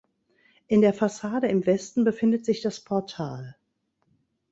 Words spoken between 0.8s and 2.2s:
der Fassade im Westen